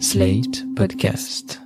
[0.00, 1.58] Slate Podcast.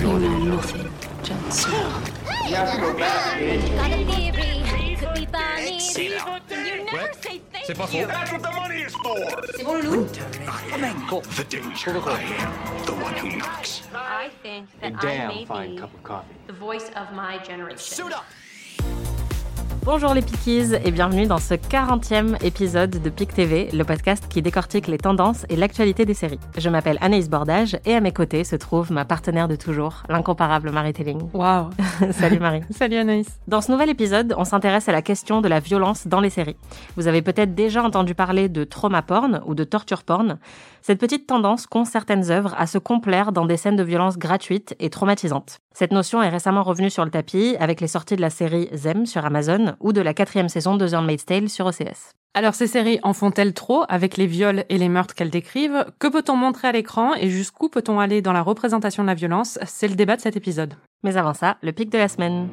[0.00, 0.90] You know nothing,
[1.22, 2.02] Jon Snow.
[2.50, 5.78] Got a theory, could be Barney.
[5.96, 8.06] You never say thank you.
[8.06, 9.14] That's what the money is for!
[9.14, 10.24] The danger.
[10.46, 13.82] I am the one who knocks.
[13.94, 16.34] I think that A I damn may fine be cup of coffee.
[16.46, 17.78] the voice of my generation.
[19.84, 24.40] Bonjour les Pickies et bienvenue dans ce 40e épisode de Pic TV, le podcast qui
[24.40, 26.40] décortique les tendances et l'actualité des séries.
[26.56, 30.70] Je m'appelle Anaïs Bordage et à mes côtés se trouve ma partenaire de toujours, l'incomparable
[30.70, 31.28] Marie Telling.
[31.34, 31.68] Waouh
[32.12, 32.62] Salut Marie.
[32.70, 36.20] Salut Anaïs Dans ce nouvel épisode, on s'intéresse à la question de la violence dans
[36.20, 36.56] les séries.
[36.96, 40.38] Vous avez peut-être déjà entendu parler de trauma porn ou de torture porn.
[40.86, 44.76] Cette petite tendance qu'ont certaines œuvres à se complaire dans des scènes de violence gratuites
[44.80, 45.56] et traumatisantes.
[45.74, 49.06] Cette notion est récemment revenue sur le tapis avec les sorties de la série Zem
[49.06, 52.12] sur Amazon ou de la quatrième saison de The Handmaid's Tale sur OCS.
[52.34, 56.08] Alors ces séries en font-elles trop avec les viols et les meurtres qu'elles décrivent Que
[56.08, 59.88] peut-on montrer à l'écran et jusqu'où peut-on aller dans la représentation de la violence C'est
[59.88, 60.74] le débat de cet épisode.
[61.02, 62.50] Mais avant ça, le pic de la semaine.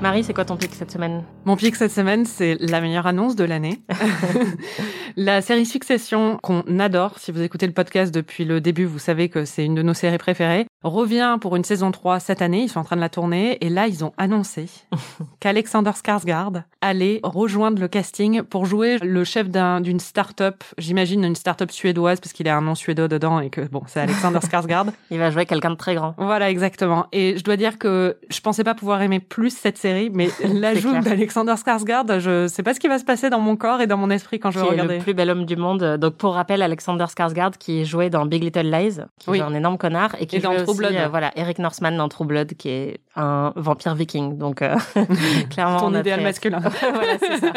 [0.00, 1.24] Marie, c'est quoi ton pic cette semaine?
[1.44, 3.82] Mon pic cette semaine, c'est la meilleure annonce de l'année.
[5.16, 9.28] la série Succession, qu'on adore, si vous écoutez le podcast depuis le début, vous savez
[9.28, 12.68] que c'est une de nos séries préférées, revient pour une saison 3 cette année, ils
[12.68, 14.66] sont en train de la tourner, et là, ils ont annoncé
[15.40, 21.34] qu'Alexander Skarsgård allait rejoindre le casting pour jouer le chef d'un- d'une start-up, j'imagine une
[21.34, 24.92] start-up suédoise, parce qu'il a un nom suédois dedans, et que, bon, c'est Alexander Skarsgård.
[25.10, 26.14] Il va jouer quelqu'un de très grand.
[26.18, 27.06] Voilà, exactement.
[27.10, 30.98] Et je dois dire que je pensais pas pouvoir aimer plus cette série, mais l'ajout
[31.00, 33.96] d'Alexander Skarsgård, je sais pas ce qui va se passer dans mon corps et dans
[33.96, 34.96] mon esprit quand je vais est regarder.
[34.98, 35.96] le plus bel homme du monde.
[36.00, 39.38] Donc pour rappel, Alexander Skarsgård qui jouait dans Big Little Lies, qui Oui.
[39.38, 40.94] est un énorme connard et qui Et dans True aussi, Blood.
[40.94, 44.38] euh, voilà, Eric Northman dans True Blood qui est un vampire viking.
[44.38, 44.76] Donc euh,
[45.50, 46.60] clairement Ton idéal masculin.
[46.60, 47.52] voilà, c'est ça.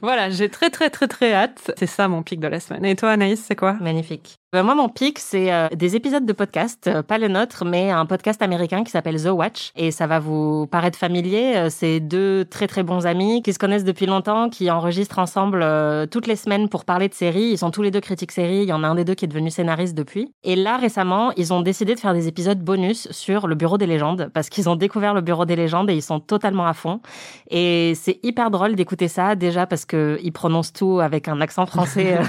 [0.00, 1.72] voilà, j'ai très très très très hâte.
[1.76, 2.84] C'est ça mon pic de la semaine.
[2.84, 3.74] Et toi Anaïs, c'est quoi?
[3.80, 4.36] Magnifique.
[4.54, 7.90] Ben, moi, mon pic, c'est euh, des épisodes de podcast, euh, pas le nôtre, mais
[7.90, 9.72] un podcast américain qui s'appelle The Watch.
[9.76, 11.41] Et ça va vous paraître familier.
[11.56, 15.60] Euh, C'est deux très très bons amis qui se connaissent depuis longtemps, qui enregistrent ensemble
[15.62, 17.50] euh, toutes les semaines pour parler de séries.
[17.50, 18.62] Ils sont tous les deux critiques séries.
[18.62, 20.32] Il y en a un des deux qui est devenu scénariste depuis.
[20.44, 23.86] Et là, récemment, ils ont décidé de faire des épisodes bonus sur le Bureau des
[23.86, 27.00] légendes parce qu'ils ont découvert le Bureau des légendes et ils sont totalement à fond.
[27.50, 31.66] Et c'est hyper drôle d'écouter ça déjà parce que ils prononcent tout avec un accent
[31.66, 32.24] français euh,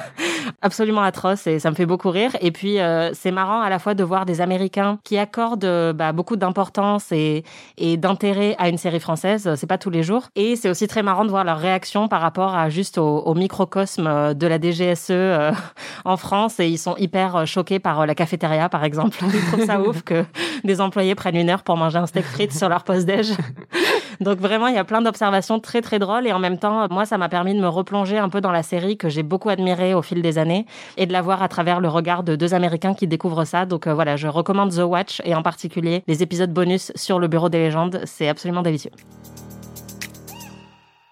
[0.62, 2.32] absolument atroce et ça me fait beaucoup rire.
[2.42, 5.94] Et puis euh, c'est marrant à la fois de voir des Américains qui accordent euh,
[5.94, 7.44] bah, beaucoup d'importance et,
[7.78, 9.54] et d'intérêt à une série française.
[9.56, 10.30] C'est pas tous les jours.
[10.36, 13.34] Et c'est aussi très marrant de voir leur réaction par rapport à juste au, au
[13.34, 15.52] microcosme euh, de la DGSE euh,
[16.06, 19.18] en France et ils sont hyper euh, choqués par euh, la cafétéria par exemple.
[19.34, 20.26] Ils trouvent ça ouf que
[20.64, 23.32] des employés prennent une heure pour manger un steak frites sur leur pause déj.
[24.22, 27.06] Donc vraiment, il y a plein d'observations très très drôles et en même temps, moi,
[27.06, 29.94] ça m'a permis de me replonger un peu dans la série que j'ai beaucoup admirée
[29.94, 30.66] au fil des années
[30.98, 33.66] et de la voir à travers le regard de deux Américains qui découvrent ça.
[33.66, 37.28] Donc euh, voilà, je recommande The Watch et en particulier les épisodes bonus sur le
[37.28, 38.02] Bureau des légendes.
[38.06, 38.92] C'est absolument délicieux.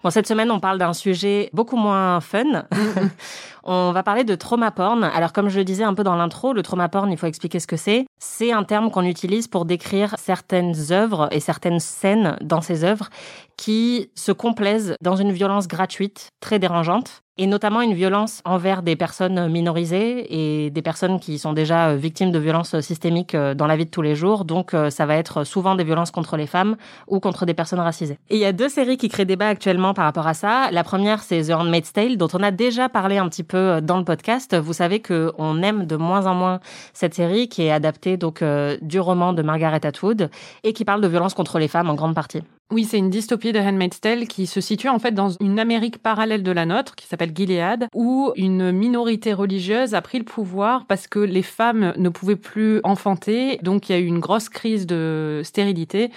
[0.02, 2.64] Bon, cette semaine, on parle d'un sujet beaucoup moins fun.
[3.62, 5.04] on va parler de trauma porn.
[5.04, 7.60] Alors, comme je le disais un peu dans l'intro, le trauma porn, il faut expliquer
[7.60, 8.06] ce que c'est.
[8.18, 13.10] C'est un terme qu'on utilise pour décrire certaines œuvres et certaines scènes dans ces œuvres
[13.56, 18.96] qui se complaisent dans une violence gratuite, très dérangeante, et notamment une violence envers des
[18.96, 20.26] personnes minorisées
[20.64, 23.86] et des personnes qui sont déjà euh, victimes de violences systémiques euh, dans la vie
[23.86, 24.44] de tous les jours.
[24.44, 26.76] Donc, euh, ça va être souvent des violences contre les femmes
[27.08, 28.18] ou contre des personnes racisées.
[28.28, 30.70] Et il y a deux séries qui créent débat actuellement par rapport à ça.
[30.70, 33.80] La première, c'est The Handmaid's Tale, dont on a déjà parlé un petit peu euh,
[33.80, 34.56] dans le podcast.
[34.56, 36.60] Vous savez que on aime de moins en moins
[36.92, 40.30] cette série qui est adaptée donc euh, du roman de Margaret Atwood
[40.64, 42.42] et qui parle de violences contre les femmes en grande partie.
[42.72, 45.98] Oui, c'est une dystopie de Handmaid's Tale qui se situe en fait dans une Amérique
[45.98, 50.86] parallèle de la nôtre, qui s'appelle Gilead, où une minorité religieuse a pris le pouvoir
[50.86, 54.48] parce que les femmes ne pouvaient plus enfanter, donc il y a eu une grosse
[54.48, 56.10] crise de stérilité.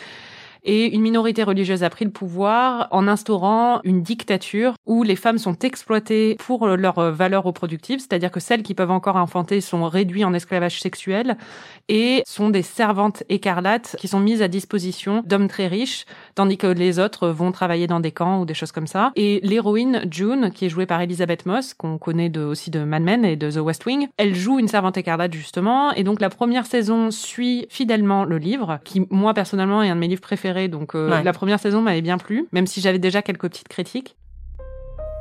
[0.68, 5.38] Et une minorité religieuse a pris le pouvoir en instaurant une dictature où les femmes
[5.38, 10.25] sont exploitées pour leurs valeurs reproductives, c'est-à-dire que celles qui peuvent encore enfanter sont réduites
[10.25, 11.38] en esclavage sexuel
[11.88, 16.66] et sont des servantes écarlates qui sont mises à disposition d'hommes très riches, tandis que
[16.66, 19.12] les autres vont travailler dans des camps ou des choses comme ça.
[19.16, 23.24] Et l'héroïne June, qui est jouée par Elizabeth Moss, qu'on connaît aussi de Mad Men
[23.24, 25.92] et de The West Wing, elle joue une servante écarlate justement.
[25.92, 30.00] Et donc la première saison suit fidèlement le livre, qui moi personnellement est un de
[30.00, 30.55] mes livres préférés.
[30.69, 31.24] Donc euh, Ouais.
[31.24, 34.16] la première saison m'avait bien plu, même si j'avais déjà quelques petites critiques.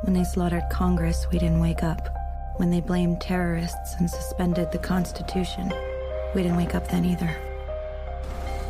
[0.03, 2.09] When they slaughtered Congress, we didn't wake up.
[2.57, 5.69] When they blamed terrorists and suspended the Constitution,
[6.35, 7.29] we didn't wake up then either.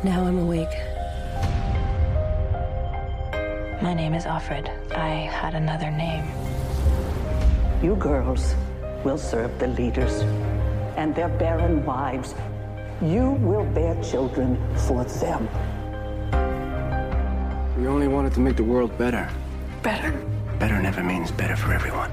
[0.02, 0.74] Now I'm awake.
[3.82, 4.68] My name is Offred.
[4.96, 6.24] I had another name.
[7.82, 8.54] You girls
[9.04, 10.22] will serve the leaders
[10.96, 12.34] and their barren wives.
[13.02, 14.56] You will bear children
[14.88, 15.48] for them.
[17.78, 19.26] We only wanted to make the world better.
[19.82, 20.14] Better?
[20.58, 22.08] Better never means better for everyone.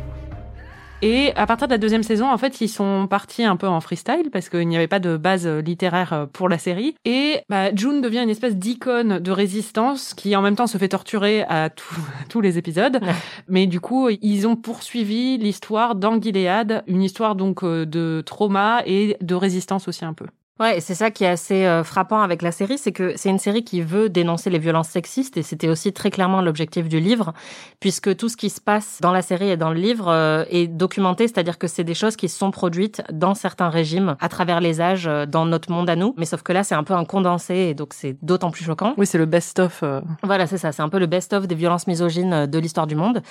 [1.01, 3.80] Et à partir de la deuxième saison, en fait, ils sont partis un peu en
[3.80, 6.95] freestyle parce qu'il n'y avait pas de base littéraire pour la série.
[7.06, 10.89] Et bah, June devient une espèce d'icône de résistance qui en même temps se fait
[10.89, 11.95] torturer à tout,
[12.30, 13.00] tous les épisodes.
[13.48, 18.81] Mais du coup, ils ont poursuivi l'histoire dans Gilead, une histoire donc euh, de trauma
[18.86, 20.25] et de résistance aussi un peu.
[20.60, 23.30] Ouais, et c'est ça qui est assez euh, frappant avec la série, c'est que c'est
[23.30, 27.00] une série qui veut dénoncer les violences sexistes et c'était aussi très clairement l'objectif du
[27.00, 27.34] livre,
[27.80, 30.68] puisque tout ce qui se passe dans la série et dans le livre euh, est
[30.68, 34.80] documenté, c'est-à-dire que c'est des choses qui sont produites dans certains régimes, à travers les
[34.80, 36.14] âges, euh, dans notre monde à nous.
[36.18, 38.94] Mais sauf que là, c'est un peu un condensé et donc c'est d'autant plus choquant.
[38.98, 39.84] Oui, c'est le best-of.
[40.22, 43.24] Voilà, c'est ça, c'est un peu le best-of des violences misogynes de l'histoire du monde.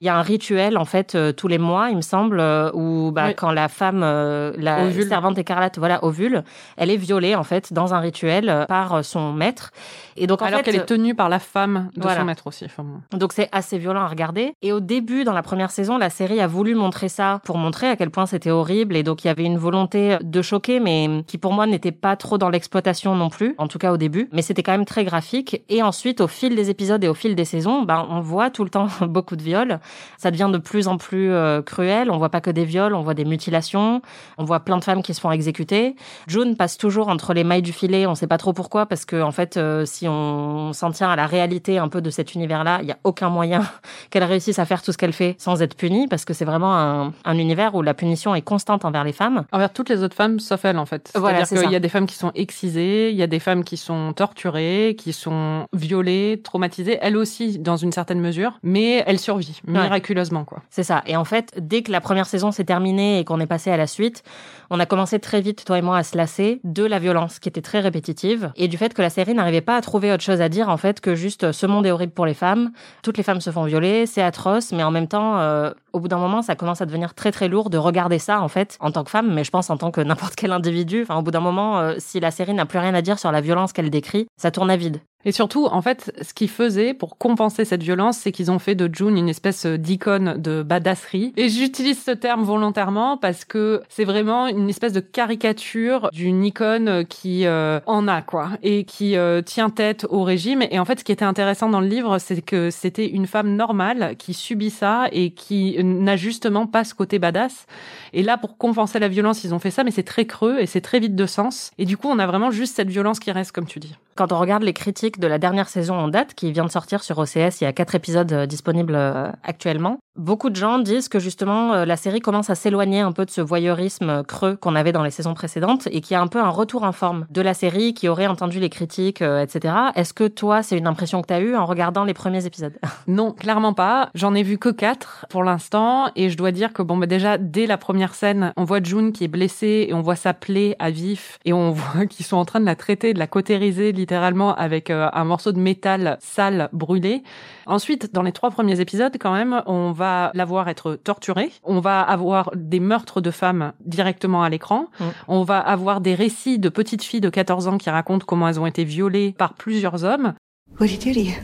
[0.00, 2.40] Il y a un rituel, en fait, tous les mois, il me semble,
[2.72, 3.34] où bah, Oui.
[3.34, 5.08] quand la femme, la Ovule.
[5.08, 6.44] servante écarlate, voilà, ovule,
[6.78, 9.70] elle est violée en fait dans un rituel euh, par son maître.
[10.16, 12.20] Et donc en Alors qu'elle est tenue par la femme de Voilà.
[12.20, 12.64] son maître aussi.
[12.64, 14.54] Enfin, donc c'est assez violent à regarder.
[14.62, 17.88] Et au début, dans la première saison, la série a voulu montrer ça pour montrer
[17.88, 18.96] à quel point c'était horrible.
[18.96, 22.16] Et donc il y avait une volonté de choquer, mais qui pour moi n'était pas
[22.16, 24.28] trop dans l'exploitation non plus, en tout cas au début.
[24.32, 25.62] Mais c'était quand même très graphique.
[25.68, 28.64] Et ensuite, au fil des épisodes et au fil des saisons, ben on voit tout
[28.64, 29.80] le temps beaucoup de viols.
[30.16, 32.10] Ça devient de plus en plus euh, cruel.
[32.10, 34.02] On voit pas que des viols, on voit des mutilations,
[34.36, 35.94] on voit plein de femmes qui se font exécuter.
[36.26, 38.06] June passe toujours entre les mailles du filet.
[38.06, 41.16] On sait pas trop pourquoi, parce que en fait, euh, si on s'en tient à
[41.16, 43.62] la réalité un peu de cet univers-là, il y a aucun moyen
[44.10, 46.76] qu'elle réussisse à faire tout ce qu'elle fait sans être punie, parce que c'est vraiment
[46.76, 49.44] un, un univers où la punition est constante envers les femmes.
[49.52, 51.10] Envers toutes les autres femmes, sauf elle, en fait.
[51.14, 53.38] Voilà, C'est-à-dire c'est qu'il y a des femmes qui sont excisées, il y a des
[53.38, 59.04] femmes qui sont torturées, qui sont violées, traumatisées, elle aussi, dans une certaine mesure, mais
[59.06, 60.62] elle survit, miraculeusement, quoi.
[60.70, 61.02] C'est ça.
[61.06, 63.76] Et en fait, dès que la première saison s'est terminée et qu'on est passé à
[63.76, 64.22] la suite,
[64.70, 67.48] on a commencé très vite, toi et moi, à se lasser de la violence qui
[67.48, 70.40] était très répétitive et du fait que la série n'arrivait pas à trouver autre chose
[70.40, 72.72] à dire, en fait, que juste euh, ce monde est horrible pour les femmes,
[73.02, 76.08] toutes les femmes se font violer, c'est atroce, mais en même temps, euh, au bout
[76.08, 78.90] d'un moment, ça commence à devenir très très lourd de regarder ça, en fait, en
[78.90, 81.02] tant que femme, mais je pense en tant que n'importe quel individu.
[81.02, 83.32] Enfin, au bout d'un moment, euh, si la série n'a plus rien à dire sur
[83.32, 85.00] la violence qu'elle décrit, ça tourne à vide.
[85.24, 88.76] Et surtout, en fait, ce qu'ils faisaient pour compenser cette violence, c'est qu'ils ont fait
[88.76, 91.32] de June une espèce d'icône de badasserie.
[91.36, 97.04] Et j'utilise ce terme volontairement parce que c'est vraiment une espèce de caricature d'une icône
[97.04, 100.62] qui euh, en a, quoi, et qui euh, tient tête au régime.
[100.70, 103.56] Et en fait, ce qui était intéressant dans le livre, c'est que c'était une femme
[103.56, 107.66] normale qui subit ça et qui n'a justement pas ce côté badass.
[108.12, 110.66] Et là, pour compenser la violence, ils ont fait ça, mais c'est très creux et
[110.66, 111.72] c'est très vide de sens.
[111.76, 113.96] Et du coup, on a vraiment juste cette violence qui reste, comme tu dis.
[114.14, 117.02] Quand on regarde les critiques de la dernière saison en date, qui vient de sortir
[117.02, 121.08] sur OCS, il y a quatre épisodes euh, disponibles euh, actuellement, beaucoup de gens disent
[121.08, 124.74] que justement euh, la série commence à s'éloigner un peu de ce voyeurisme creux qu'on
[124.74, 127.26] avait dans les saisons précédentes et qu'il y a un peu un retour en forme
[127.30, 129.74] de la série qui aurait entendu les critiques, etc.
[129.94, 132.74] Est-ce que toi, c'est une impression que tu as eue en regardant les premiers épisodes?
[133.06, 134.10] Non, clairement pas.
[134.14, 137.38] J'en ai vu que quatre pour l'instant et je dois dire que bon bah déjà
[137.38, 140.76] dès la première scène, on voit June qui est blessée et on voit sa plaie
[140.78, 143.92] à vif et on voit qu'ils sont en train de la traiter, de la cautériser
[143.92, 147.22] littéralement avec un morceau de métal sale brûlé.
[147.66, 151.80] Ensuite, dans les trois premiers épisodes quand même, on va la voir être torturée, on
[151.80, 155.04] va avoir des meurtres de femmes directement à l'écran, Mm.
[155.28, 158.60] on va avoir des récits de petites filles de 14 ans qui racontent comment elles
[158.60, 160.34] ont été violées par plusieurs hommes.
[160.80, 161.34] What did he do to you?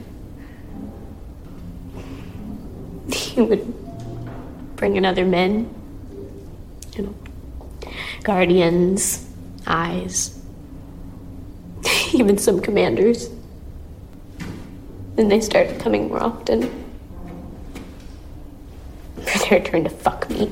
[3.11, 3.61] He would
[4.76, 5.66] bring in other men,
[6.96, 7.12] you know,
[8.25, 9.26] guardians,
[9.66, 10.40] eyes,
[12.14, 13.28] even some commanders.
[15.16, 16.68] Then they started coming more often.
[19.49, 20.49] Their turn to fuck me.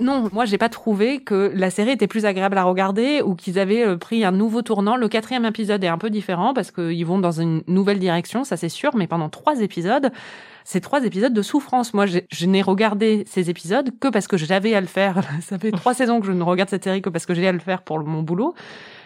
[0.00, 3.58] Non, moi j'ai pas trouvé que la série était plus agréable à regarder ou qu'ils
[3.58, 4.96] avaient euh, pris un nouveau tournant.
[4.96, 8.56] Le quatrième épisode est un peu différent parce qu'ils vont dans une nouvelle direction, ça
[8.56, 10.10] c'est sûr, mais pendant trois épisodes,
[10.64, 11.94] c'est trois épisodes de souffrance.
[11.94, 15.22] Moi, je n'ai regardé ces épisodes que parce que j'avais à le faire.
[15.42, 17.52] Ça fait trois saisons que je ne regarde cette série que parce que j'ai à
[17.52, 18.54] le faire pour mon boulot.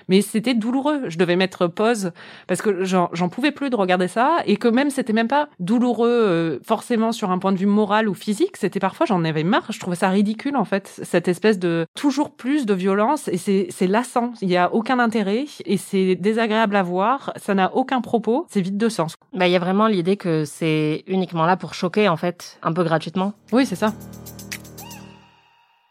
[0.08, 1.08] Mais c'était douloureux.
[1.08, 2.12] Je devais mettre pause
[2.46, 6.08] parce que j'en pouvais plus de regarder ça et que même c'était même pas douloureux
[6.08, 8.56] euh, forcément sur un point de vue moral ou physique.
[8.56, 9.70] C'était parfois j'en avais marre.
[9.70, 13.66] Je trouvais ça ridicule en fait cette espèce de toujours plus de violence et c'est
[13.70, 14.32] c'est lassant.
[14.40, 17.32] Il y a aucun intérêt et c'est désagréable à voir.
[17.36, 18.46] Ça n'a aucun propos.
[18.48, 19.14] C'est vide de sens.
[19.34, 22.72] Bah, il y a vraiment l'idée que c'est uniquement là pour choquer, en fait, un
[22.72, 23.32] peu gratuitement.
[23.52, 23.92] Oui, c'est ça.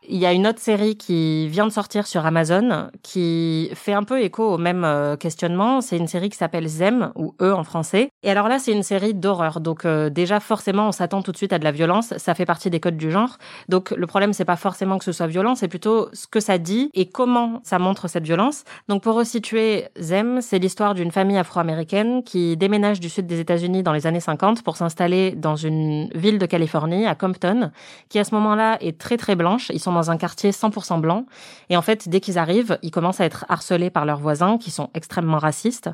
[0.10, 4.04] Il y a une autre série qui vient de sortir sur Amazon qui fait un
[4.04, 5.82] peu écho au même euh, questionnement.
[5.82, 8.10] C'est une série qui s'appelle Zem ou E en français.
[8.24, 9.60] Et alors là, c'est une série d'horreur.
[9.60, 12.14] Donc euh, déjà forcément, on s'attend tout de suite à de la violence.
[12.16, 13.38] Ça fait partie des codes du genre.
[13.68, 16.58] Donc le problème, c'est pas forcément que ce soit violent, c'est plutôt ce que ça
[16.58, 18.64] dit et comment ça montre cette violence.
[18.88, 23.84] Donc pour resituer Zem, c'est l'histoire d'une famille afro-américaine qui déménage du sud des États-Unis
[23.84, 27.72] dans les années 50 pour s'installer dans une ville de Californie, à Compton,
[28.08, 29.70] qui à ce moment-là est très très blanche.
[29.74, 31.26] Ils sont dans un quartier 100% blanc.
[31.70, 34.72] Et en fait, dès qu'ils arrivent, ils commencent à être harcelés par leurs voisins qui
[34.72, 35.90] sont extrêmement racistes.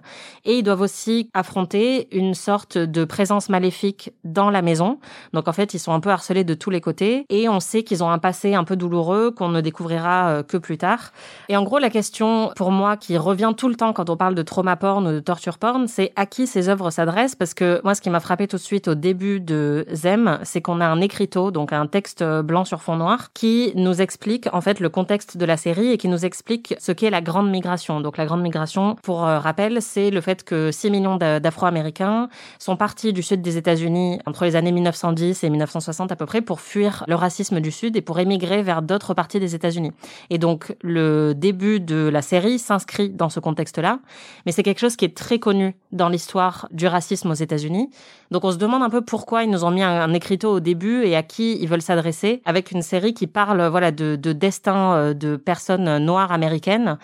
[0.46, 5.00] Et ils doivent aussi affronter une sorte de présence maléfique dans la maison.
[5.32, 7.26] Donc en fait, ils sont un peu harcelés de tous les côtés.
[7.30, 10.58] Et on sait qu'ils ont un passé un peu douloureux qu'on ne découvrira euh, que
[10.58, 11.12] plus tard.
[11.50, 14.36] Et en gros, la question pour moi qui revient tout le temps quand on parle
[14.36, 17.36] de trauma porn ou de torture porn, c'est à qui ces œuvres s'adressent?
[17.36, 20.62] Parce que moi, ce qui m'a frappé tout de suite au début de Zem, c'est
[20.62, 24.62] qu'on a un écriteau, donc un texte blanc sur fond noir, qui nous explique en
[24.62, 28.02] fait le contexte de la série et qui nous explique ce qu'est la grande migration.
[28.02, 32.76] Donc la grande migration, pour euh, rappel, c'est le fait que 6 millions d'Afro-Américains sont
[32.76, 36.62] partis du sud des États-Unis entre les années 1910 et 1960 à peu près pour
[36.62, 39.92] fuir le racisme du sud et pour émigrer vers d'autres parties des États-Unis.
[40.30, 44.00] Et donc le début de la série s'inscrit dans ce contexte-là,
[44.46, 47.90] mais c'est quelque chose qui est très connu dans l'histoire du racisme aux États-Unis.
[48.32, 51.04] Donc on se demande un peu pourquoi ils nous ont mis un, écriteau au début
[51.04, 54.94] et à qui ils veulent s'adresser avec une série qui parle voilà de, de destin
[54.94, 56.98] euh, de personnes noires américaines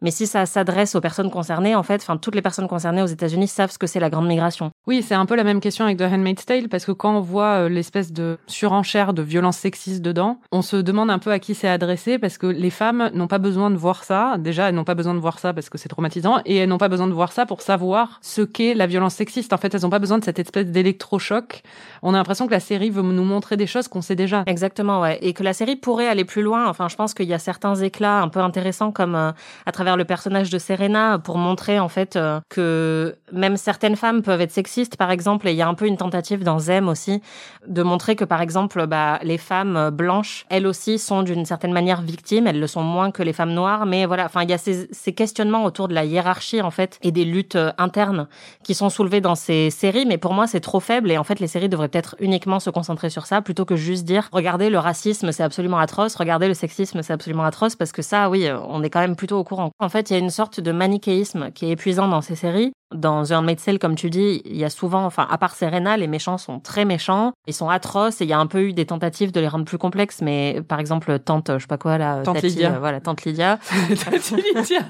[0.00, 3.06] mais si ça s'adresse aux personnes concernées, en fait, enfin, toutes les personnes concernées aux
[3.06, 4.70] États-Unis savent ce que c'est la grande migration.
[4.86, 7.20] Oui, c'est un peu la même question avec The Handmaid's Tale, parce que quand on
[7.20, 11.38] voit euh, l'espèce de surenchère de violence sexiste dedans, on se demande un peu à
[11.38, 14.36] qui c'est adressé, parce que les femmes n'ont pas besoin de voir ça.
[14.38, 16.78] Déjà, elles n'ont pas besoin de voir ça parce que c'est traumatisant, et elles n'ont
[16.78, 19.52] pas besoin de voir ça pour savoir ce qu'est la violence sexiste.
[19.52, 21.62] En fait, elles n'ont pas besoin de cette espèce d'électrochoc.
[22.02, 24.44] On a l'impression que la série veut nous montrer des choses qu'on sait déjà.
[24.46, 25.18] Exactement, ouais.
[25.22, 26.68] Et que la série pourrait aller plus loin.
[26.68, 29.32] Enfin, je pense qu'il y a certains éclats un peu intéressants, comme euh,
[29.66, 34.22] à travers le personnage de Serena pour montrer en fait euh, que même certaines femmes
[34.22, 36.88] peuvent être sexistes par exemple et il y a un peu une tentative dans Zem
[36.88, 37.22] aussi
[37.66, 42.02] de montrer que par exemple bah, les femmes blanches elles aussi sont d'une certaine manière
[42.02, 42.46] victimes.
[42.46, 43.86] Elles le sont moins que les femmes noires.
[43.86, 46.98] Mais voilà enfin il y a ces, ces questionnements autour de la hiérarchie en fait
[47.02, 48.28] et des luttes euh, internes
[48.62, 50.06] qui sont soulevées dans ces séries.
[50.06, 51.10] Mais pour moi c'est trop faible.
[51.10, 54.04] Et en fait les séries devraient peut-être uniquement se concentrer sur ça plutôt que juste
[54.04, 56.14] dire regardez le racisme c'est absolument atroce.
[56.16, 57.76] Regardez le sexisme c'est absolument atroce.
[57.76, 60.16] Parce que ça oui on est quand même plutôt au courant en fait il y
[60.16, 62.72] a une sorte de manichéisme qui est épuisant dans ces séries.
[62.94, 65.98] Dans un Handmaid's Tale, comme tu dis, il y a souvent, enfin, à part Serena,
[65.98, 68.72] les méchants sont très méchants, ils sont atroces, et il y a un peu eu
[68.72, 71.98] des tentatives de les rendre plus complexes, mais par exemple, tante, je sais pas quoi,
[71.98, 72.76] là, tante Lydia.
[72.76, 73.58] Euh, voilà, tante Lydia.
[74.04, 74.80] tante Lydia.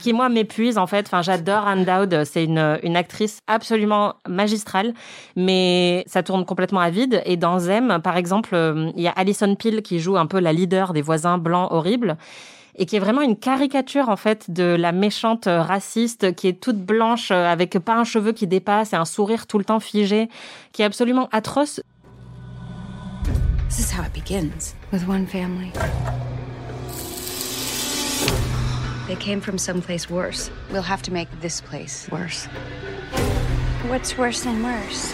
[0.00, 1.06] qui, moi, m'épuise, en fait.
[1.06, 4.92] Enfin, j'adore Anne Dowd, c'est une, une actrice absolument magistrale,
[5.36, 7.22] mais ça tourne complètement à vide.
[7.26, 10.40] Et dans Zem, par exemple, euh, il y a Alison Peel qui joue un peu
[10.40, 12.16] la leader des voisins blancs horribles
[12.78, 16.78] et qui est vraiment une caricature en fait de la méchante raciste qui est toute
[16.78, 20.28] blanche avec pas un cheveu qui dépasse et un sourire tout le temps figé,
[20.72, 21.80] qui est absolument atroce.
[23.68, 25.72] This is how it begins with one family.
[29.08, 30.50] They came from someplace worse.
[30.70, 32.46] We'll have to make this place worse.
[33.88, 35.12] What's worse than worse?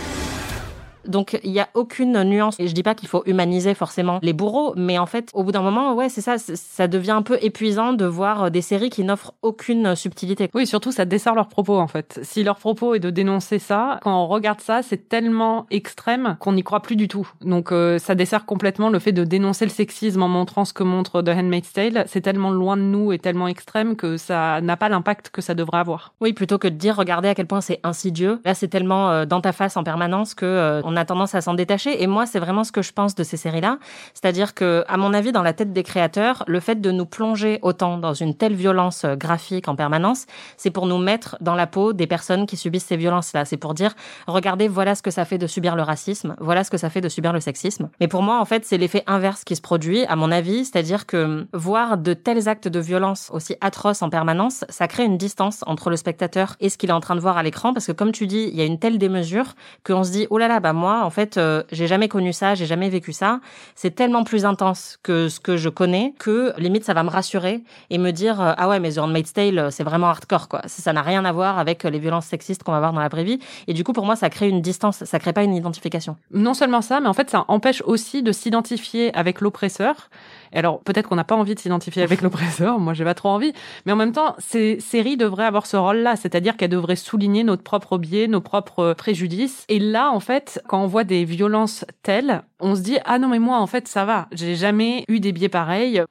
[1.06, 2.58] Donc il y a aucune nuance.
[2.58, 5.52] Et je dis pas qu'il faut humaniser forcément les bourreaux, mais en fait, au bout
[5.52, 9.04] d'un moment, ouais, c'est ça, ça devient un peu épuisant de voir des séries qui
[9.04, 10.50] n'offrent aucune subtilité.
[10.54, 12.20] Oui, surtout ça dessert leur propos en fait.
[12.23, 16.52] Si leur propos est de dénoncer ça, quand on regarde ça, c'est tellement extrême qu'on
[16.52, 17.28] n'y croit plus du tout.
[17.40, 20.82] Donc euh, ça dessert complètement le fait de dénoncer le sexisme en montrant ce que
[20.82, 22.04] montre The Handmaid's Tale.
[22.06, 25.54] C'est tellement loin de nous et tellement extrême que ça n'a pas l'impact que ça
[25.54, 26.14] devrait avoir.
[26.20, 28.40] Oui, plutôt que de dire regardez à quel point c'est insidieux.
[28.44, 31.40] Là, c'est tellement euh, dans ta face en permanence que euh, on a tendance à
[31.40, 32.02] s'en détacher.
[32.02, 33.78] Et moi, c'est vraiment ce que je pense de ces séries-là.
[34.14, 37.58] C'est-à-dire que, à mon avis, dans la tête des créateurs, le fait de nous plonger
[37.62, 41.66] autant dans une telle violence euh, graphique en permanence, c'est pour nous mettre dans la
[41.66, 43.44] peau des personnes qui subissent ces violences-là.
[43.44, 43.94] C'est pour dire,
[44.26, 47.00] regardez, voilà ce que ça fait de subir le racisme, voilà ce que ça fait
[47.00, 47.88] de subir le sexisme.
[48.00, 50.64] Mais pour moi, en fait, c'est l'effet inverse qui se produit, à mon avis.
[50.64, 55.18] C'est-à-dire que voir de tels actes de violence aussi atroces en permanence, ça crée une
[55.18, 57.72] distance entre le spectateur et ce qu'il est en train de voir à l'écran.
[57.72, 60.38] Parce que, comme tu dis, il y a une telle démesure qu'on se dit, oh
[60.38, 63.40] là là, bah moi, en fait, euh, j'ai jamais connu ça, j'ai jamais vécu ça.
[63.74, 67.62] C'est tellement plus intense que ce que je connais que limite ça va me rassurer
[67.90, 70.62] et me dire euh, ah ouais mais The Handmaid's Tale euh, c'est vraiment hardcore quoi.
[70.66, 73.24] Ça n'a rien à voir avec les violences sexistes qu'on va voir dans la vraie
[73.24, 73.38] vie.
[73.66, 76.16] Et du coup pour moi ça crée une distance, ça crée pas une identification.
[76.32, 80.10] Non seulement ça, mais en fait ça empêche aussi de s'identifier avec l'oppresseur
[80.54, 82.78] Et alors, peut-être qu'on n'a pas envie de s'identifier avec l'oppresseur.
[82.78, 83.52] Moi, j'ai pas trop envie.
[83.87, 86.16] Mais en même temps, ces séries devraient avoir ce rôle-là.
[86.16, 89.64] C'est-à-dire qu'elles devraient souligner notre propre biais, nos propres préjudices.
[89.68, 93.28] Et là, en fait, quand on voit des violences telles, on se dit, ah non,
[93.28, 94.28] mais moi, en fait, ça va.
[94.32, 96.02] J'ai jamais eu des biais pareils.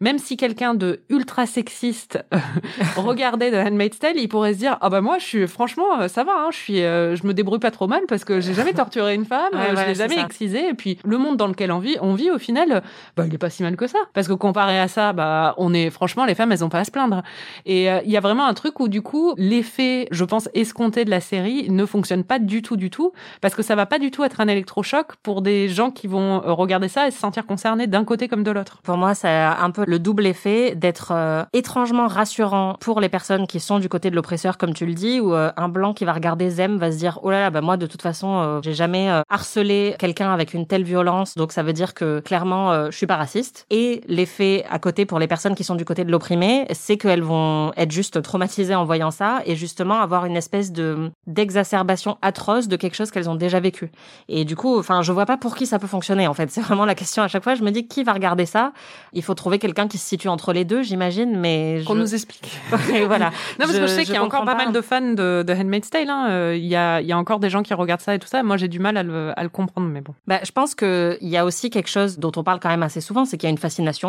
[0.00, 2.18] Même si quelqu'un de ultra sexiste
[2.96, 6.24] regardait The Handmaid's Tale, il pourrait se dire, ah bah moi, je suis, franchement, ça
[6.24, 8.72] va, hein, je suis, euh, je me débrouille pas trop mal parce que j'ai jamais
[8.72, 10.22] torturé une femme, Ouais, je l'ai c'est jamais ça.
[10.26, 10.68] excisée.
[10.70, 12.82] Et puis, le monde dans lequel on vit, on vit, au final,
[13.16, 13.91] bah, il est pas si mal que ça.
[14.14, 16.84] Parce que comparé à ça, bah, on est, franchement, les femmes, elles ont pas à
[16.84, 17.22] se plaindre.
[17.66, 21.04] Et euh, il y a vraiment un truc où, du coup, l'effet, je pense, escompté
[21.04, 23.98] de la série ne fonctionne pas du tout, du tout, parce que ça va pas
[23.98, 27.18] du tout être un électrochoc pour des gens qui vont euh, regarder ça et se
[27.18, 28.80] sentir concernés d'un côté comme de l'autre.
[28.82, 33.46] Pour moi, a un peu le double effet d'être euh, étrangement rassurant pour les personnes
[33.46, 36.12] qui sont du côté de l'oppresseur, comme tu le dis, euh, un blanc qui va
[36.12, 39.08] regarder Zem va se dire oh là là, bah moi de toute façon, j'ai jamais
[39.28, 43.16] harcelé quelqu'un avec une telle violence, donc ça veut dire que clairement, je suis pas
[43.16, 43.66] raciste.
[43.70, 47.22] Et l'effet à côté pour les personnes qui sont du côté de l'opprimé, c'est qu'elles
[47.22, 52.68] vont être juste traumatisées en voyant ça et justement avoir une espèce de d'exacerbation atroce
[52.68, 53.90] de quelque chose qu'elles ont déjà vécu.
[54.28, 56.26] Et du coup, enfin, je vois pas pour qui ça peut fonctionner.
[56.28, 57.54] En fait, c'est vraiment la question à chaque fois.
[57.54, 58.72] Je me dis qui va regarder ça?
[59.12, 61.36] Il faut trouver quelqu'un qui se situe entre les deux, j'imagine.
[61.38, 62.50] Mais Qu'on je- nous explique.
[63.06, 63.30] Voilà.
[63.58, 65.52] Non, parce que je sais qu'il y a encore pas, mal de fans de, de
[65.52, 66.08] Handmaid's Tale.
[66.08, 66.26] hein.
[66.30, 68.28] Euh, Il y, a, il y a encore des gens qui regardent ça et tout
[68.28, 68.42] ça.
[68.42, 70.14] Moi, j'ai du mal à le, à le comprendre, mais bon.
[70.26, 73.00] Bah, je pense qu'il y a aussi quelque chose dont on parle quand même assez
[73.00, 73.58] souvent, c'est qu'il y a une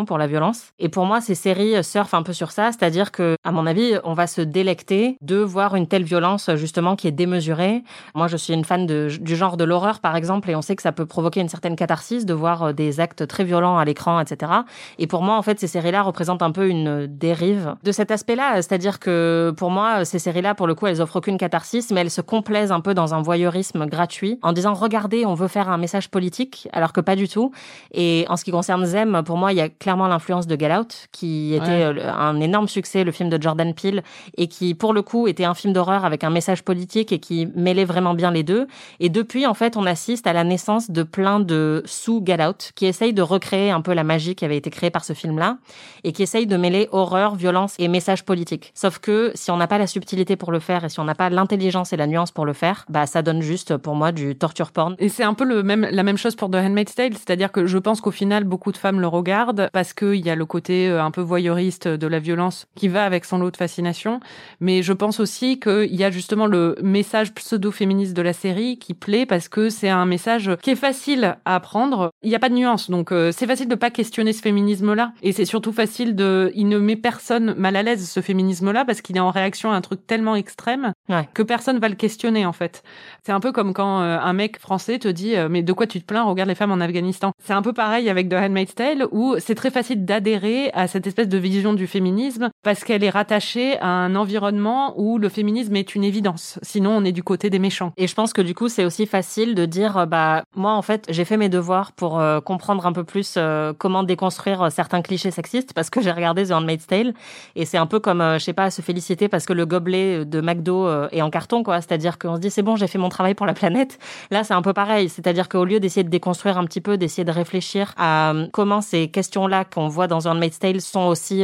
[0.05, 0.71] pour la violence.
[0.79, 3.95] Et pour moi, ces séries surfent un peu sur ça, c'est-à-dire que, à mon avis,
[4.03, 7.83] on va se délecter de voir une telle violence justement qui est démesurée.
[8.15, 10.81] Moi, je suis une fan du genre de l'horreur, par exemple, et on sait que
[10.81, 14.19] ça peut provoquer une certaine catharsis de voir euh, des actes très violents à l'écran,
[14.19, 14.51] etc.
[14.97, 18.55] Et pour moi, en fait, ces séries-là représentent un peu une dérive de cet aspect-là,
[18.55, 22.11] c'est-à-dire que pour moi, ces séries-là, pour le coup, elles offrent aucune catharsis, mais elles
[22.11, 25.77] se complaisent un peu dans un voyeurisme gratuit en disant regardez, on veut faire un
[25.77, 27.51] message politique, alors que pas du tout.
[27.93, 30.75] Et en ce qui concerne Zem, pour moi, il y a clairement l'influence de Get
[30.75, 31.83] Out, qui était Ouais.
[31.83, 34.03] euh, un énorme succès, le film de Jordan Peele,
[34.37, 37.47] et qui, pour le coup, était un film d'horreur avec un message politique et qui
[37.55, 38.67] mêlait vraiment bien les deux.
[38.99, 42.85] Et depuis, en fait, on assiste à la naissance de plein de sous-Get Out qui
[42.85, 45.57] essayent de recréer un peu la magie qui avait été créée par ce film-là
[46.03, 48.71] et qui essayent de mêler horreur, violence et message politique.
[48.75, 51.15] Sauf que si on n'a pas la subtilité pour le faire et si on n'a
[51.15, 54.35] pas l'intelligence et la nuance pour le faire, bah ça donne juste pour moi du
[54.35, 54.95] torture porn.
[54.99, 57.65] Et c'est un peu le même, la même chose pour The Handmaid's Tale, c'est-à-dire que
[57.65, 59.32] je pense qu'au final, beaucoup de femmes le regardent
[59.71, 63.03] parce qu'il y a le côté euh, un peu voyeuriste de la violence qui va
[63.05, 64.19] avec son lot de fascination.
[64.59, 68.93] Mais je pense aussi qu'il y a justement le message pseudo-féministe de la série qui
[68.93, 72.11] plaît parce que c'est un message qui est facile à apprendre.
[72.23, 75.13] Il n'y a pas de nuance, donc euh, c'est facile de pas questionner ce féminisme-là.
[75.21, 76.51] Et c'est surtout facile de...
[76.55, 79.75] Il ne met personne mal à l'aise, ce féminisme-là, parce qu'il est en réaction à
[79.75, 81.27] un truc tellement extrême Ouais.
[81.33, 82.83] que personne va le questionner, en fait.
[83.25, 85.99] C'est un peu comme quand euh, un mec français te dit mais de quoi tu
[86.01, 86.23] te plains?
[86.23, 87.31] Regarde les femmes en Afghanistan.
[87.43, 91.07] C'est un peu pareil avec The Handmaid's Tale où c'est très facile d'adhérer à cette
[91.07, 95.75] espèce de vision du féminisme parce qu'elle est rattachée à un environnement où le féminisme
[95.75, 96.59] est une évidence.
[96.61, 97.91] Sinon on est du côté des méchants.
[97.97, 100.81] Et je pense que du coup, c'est aussi facile de dire, euh, bah, moi, en
[100.81, 105.01] fait, j'ai fait mes devoirs pour euh, comprendre un peu plus euh, comment déconstruire certains
[105.01, 107.13] clichés sexistes parce que j'ai regardé The Handmaid's Tale.
[107.55, 110.25] Et c'est un peu comme, euh, je sais pas, se féliciter parce que le gobelet
[110.25, 111.81] de McDo est en carton, quoi.
[111.81, 113.99] C'est-à-dire qu'on se dit, c'est bon, j'ai fait mon travail pour la planète.
[114.31, 115.09] Là, c'est un peu pareil.
[115.09, 119.09] C'est-à-dire qu'au lieu d'essayer de déconstruire un petit peu, d'essayer de réfléchir à comment ces
[119.09, 121.43] questions-là qu'on voit dans The Handmaid's Tale sont aussi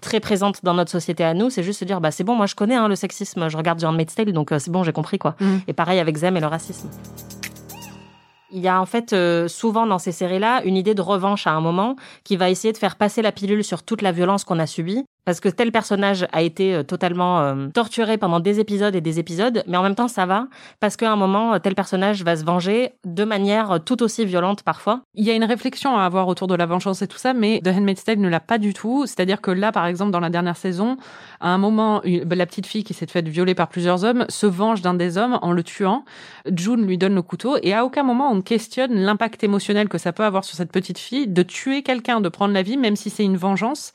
[0.00, 2.46] très présentes dans notre société à nous, c'est juste se dire, bah, c'est bon, moi,
[2.46, 4.92] je connais hein, le sexisme, je regarde The Handmaid's Tale, donc euh, c'est bon, j'ai
[4.92, 5.36] compris, quoi.
[5.40, 5.62] Mhm.
[5.68, 6.88] Et pareil avec Zem et le racisme.
[8.52, 11.50] Il y a en fait euh, souvent dans ces séries-là une idée de revanche à
[11.50, 14.58] un moment qui va essayer de faire passer la pilule sur toute la violence qu'on
[14.58, 15.04] a subie.
[15.26, 19.18] Parce que tel personnage a été euh, totalement euh, torturé pendant des épisodes et des
[19.18, 20.46] épisodes, mais en même temps ça va,
[20.78, 24.62] parce qu'à un moment, euh, tel personnage va se venger de manière tout aussi violente
[24.62, 25.00] parfois.
[25.14, 27.60] Il y a une réflexion à avoir autour de la vengeance et tout ça, mais
[27.64, 29.04] The Handmaid's Tale ne l'a pas du tout.
[29.06, 30.96] C'est-à-dire que là, par exemple, dans la dernière saison,
[31.40, 34.46] à un moment, bah, la petite fille qui s'est faite violer par plusieurs hommes se
[34.46, 36.04] venge d'un des hommes en le tuant.
[36.54, 39.98] June lui donne le couteau et à aucun moment on ne questionne l'impact émotionnel que
[39.98, 42.94] ça peut avoir sur cette petite fille de tuer quelqu'un, de prendre la vie, même
[42.94, 43.92] si c'est une vengeance.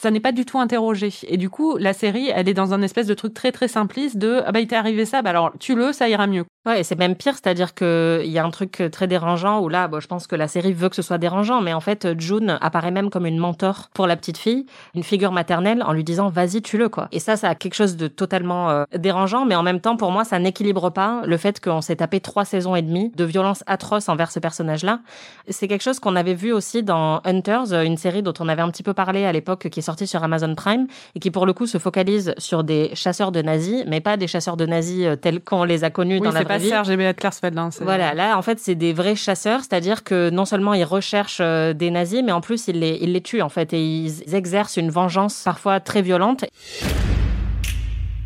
[0.00, 1.12] Ça n'est pas du tout interrogé.
[1.28, 4.16] Et du coup, la série, elle est dans un espèce de truc très très simpliste
[4.16, 6.46] de ah bah il t'est arrivé ça, bah alors tue-le, ça ira mieux.
[6.66, 9.70] Ouais, et c'est même pire, c'est-à-dire que il y a un truc très dérangeant où
[9.70, 12.20] là, bon, je pense que la série veut que ce soit dérangeant, mais en fait,
[12.20, 16.04] June apparaît même comme une mentor pour la petite fille, une figure maternelle, en lui
[16.04, 17.08] disant vas-y, tue-le quoi.
[17.12, 20.10] Et ça, ça a quelque chose de totalement euh, dérangeant, mais en même temps, pour
[20.12, 23.64] moi, ça n'équilibre pas le fait qu'on s'est tapé trois saisons et demie de violence
[23.66, 25.00] atroce envers ce personnage-là.
[25.48, 28.70] C'est quelque chose qu'on avait vu aussi dans Hunters, une série dont on avait un
[28.70, 31.54] petit peu parlé à l'époque, qui est sortie sur Amazon Prime et qui pour le
[31.54, 35.16] coup se focalise sur des chasseurs de nazis, mais pas des chasseurs de nazis euh,
[35.16, 36.68] tels qu'on les a connus Oui, dans la pas vie.
[36.68, 37.58] Serge et Klarsfeld.
[37.58, 40.84] Hein, c'est- Voilà, là, en fait, c'est des vrais chasseurs, c'est-à-dire que non seulement ils
[40.84, 43.82] recherchent euh, des nazis, mais en plus, ils les, ils les tuent, en fait, et
[43.82, 46.44] ils exercent une vengeance parfois très violente.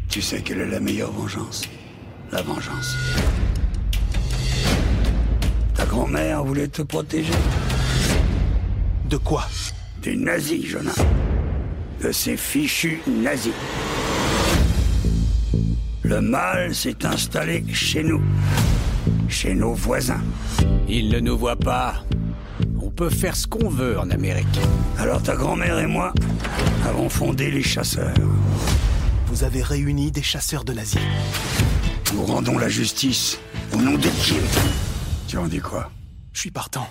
[0.09, 1.63] Tu sais quelle est la meilleure vengeance?
[2.33, 2.97] La vengeance.
[5.77, 7.33] Ta grand-mère voulait te protéger
[9.11, 9.45] De quoi?
[10.03, 11.05] Des nazis, Jonas.
[12.03, 13.53] De ces fichus nazis.
[16.05, 18.23] Le mal s'est installé chez nous.
[19.27, 20.21] Chez nos voisins.
[20.87, 21.95] Ils ne nous voient pas.
[22.83, 24.61] On peut faire ce qu'on veut en Amérique.
[24.99, 26.13] Alors ta grand-mère et moi
[26.87, 28.15] avons fondé les chasseurs.
[29.29, 31.01] Vous avez réuni des chasseurs de nazis.
[32.13, 33.41] Nous rendons la justice
[33.73, 34.43] au nom de Kim.
[35.27, 35.91] Tu en dis quoi?
[36.35, 36.87] Je suis partant.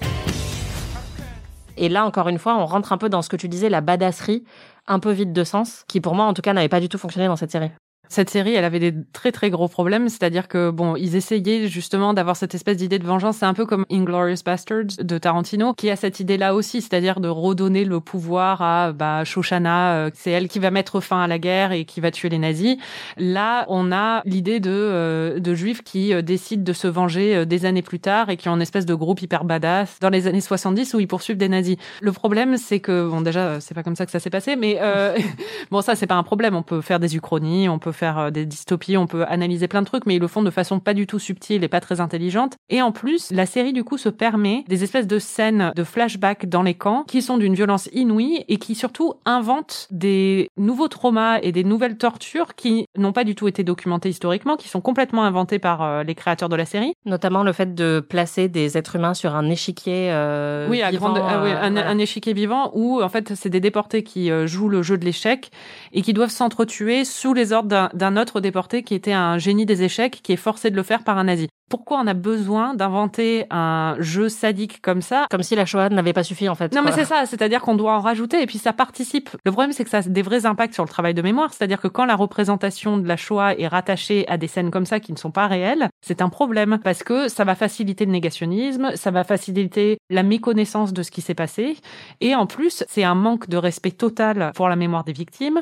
[1.77, 3.81] Et là, encore une fois, on rentre un peu dans ce que tu disais, la
[3.81, 4.43] badasserie,
[4.87, 6.97] un peu vide de sens, qui pour moi, en tout cas, n'avait pas du tout
[6.97, 7.71] fonctionné dans cette série.
[8.13, 12.13] Cette série, elle avait des très très gros problèmes, c'est-à-dire que bon, ils essayaient justement
[12.13, 13.37] d'avoir cette espèce d'idée de vengeance.
[13.37, 17.27] C'est un peu comme Inglorious Bastards de Tarantino, qui a cette idée-là aussi, c'est-à-dire de
[17.27, 19.95] redonner le pouvoir à bah, Shoshana.
[19.95, 22.37] euh, C'est elle qui va mettre fin à la guerre et qui va tuer les
[22.37, 22.77] nazis.
[23.17, 27.45] Là, on a l'idée de euh, de juifs qui euh, décident de se venger euh,
[27.45, 30.27] des années plus tard et qui ont une espèce de groupe hyper badass dans les
[30.27, 31.77] années 70 où ils poursuivent des nazis.
[31.99, 34.77] Le problème, c'est que bon, déjà, c'est pas comme ça que ça s'est passé, mais
[34.81, 35.17] euh,
[35.71, 36.55] bon, ça c'est pas un problème.
[36.55, 39.81] On peut faire des uchronies, on peut faire euh, des dystopies, on peut analyser plein
[39.81, 41.99] de trucs, mais ils le font de façon pas du tout subtile et pas très
[42.01, 42.53] intelligente.
[42.69, 46.47] Et en plus, la série du coup se permet des espèces de scènes de flashback
[46.47, 51.39] dans les camps qui sont d'une violence inouïe et qui surtout inventent des nouveaux traumas
[51.41, 55.23] et des nouvelles tortures qui n'ont pas du tout été documentées historiquement, qui sont complètement
[55.23, 56.93] inventées par euh, les créateurs de la série.
[57.05, 60.09] Notamment le fait de placer des êtres humains sur un échiquier.
[60.11, 61.89] euh, Oui, à vivant, grande, ah oui, un, voilà.
[61.89, 65.51] un échiquier vivant où en fait c'est des déportés qui jouent le jeu de l'échec
[65.93, 69.83] et qui doivent s'entretuer sous les ordres d'un- autre déporté qui était un génie des
[69.83, 71.47] échecs qui est forcé de le faire par un nazi.
[71.69, 75.25] Pourquoi on a besoin d'inventer un jeu sadique comme ça?
[75.31, 76.73] Comme si la Shoah n'avait pas suffi, en fait.
[76.73, 79.29] non, mais c'est ça, c'est-à-dire qu'on doit en rajouter et puis ça participe.
[79.45, 81.81] Le problème, c'est que ça a des vrais impacts sur le travail de mémoire, c'est-à-dire
[81.81, 85.11] que quand la représentation de la Shoah est rattachée à des scènes comme ça qui
[85.11, 89.11] ne sont pas réelles, c'est un problème parce que ça va faciliter le négationnisme, ça
[89.11, 91.77] va faciliter la méconnaissance de ce qui s'est passé
[92.21, 95.61] et en plus, c'est un manque de respect total pour la mémoire des victimes.